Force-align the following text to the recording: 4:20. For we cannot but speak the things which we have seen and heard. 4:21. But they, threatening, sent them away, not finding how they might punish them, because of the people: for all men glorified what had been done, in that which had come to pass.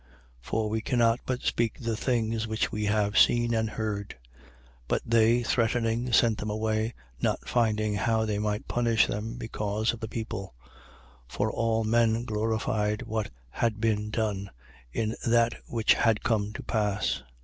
4:20. 0.01 0.07
For 0.41 0.69
we 0.71 0.81
cannot 0.81 1.19
but 1.27 1.43
speak 1.43 1.77
the 1.79 1.95
things 1.95 2.47
which 2.47 2.71
we 2.71 2.85
have 2.85 3.19
seen 3.19 3.53
and 3.53 3.69
heard. 3.69 4.15
4:21. 4.87 4.87
But 4.87 5.01
they, 5.05 5.43
threatening, 5.43 6.11
sent 6.11 6.39
them 6.39 6.49
away, 6.49 6.95
not 7.21 7.47
finding 7.47 7.93
how 7.93 8.25
they 8.25 8.39
might 8.39 8.67
punish 8.67 9.05
them, 9.05 9.35
because 9.35 9.93
of 9.93 9.99
the 9.99 10.07
people: 10.07 10.55
for 11.27 11.51
all 11.51 11.83
men 11.83 12.25
glorified 12.25 13.03
what 13.03 13.29
had 13.51 13.79
been 13.79 14.09
done, 14.09 14.49
in 14.91 15.15
that 15.27 15.53
which 15.67 15.93
had 15.93 16.23
come 16.23 16.51
to 16.53 16.63
pass. 16.63 17.21